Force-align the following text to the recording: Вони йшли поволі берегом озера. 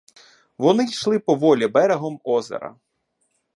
Вони 0.57 0.83
йшли 0.85 1.19
поволі 1.19 1.67
берегом 1.67 2.19
озера. 2.23 2.75